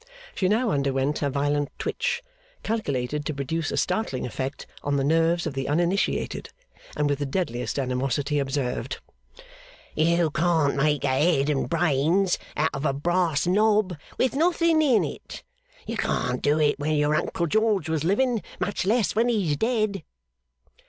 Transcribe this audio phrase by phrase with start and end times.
[0.33, 2.23] She now underwent a violent twitch,
[2.63, 6.49] calculated to produce a startling effect on the nerves of the uninitiated,
[6.97, 8.99] and with the deadliest animosity observed:
[9.93, 15.03] 'You can't make a head and brains out of a brass knob with nothing in
[15.03, 15.43] it.
[15.85, 20.01] You couldn't do it when your Uncle George was living; much less when he's dead.